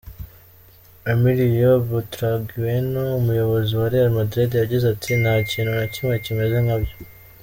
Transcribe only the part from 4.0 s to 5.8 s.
Madrid, yagize ati: "Nta kintu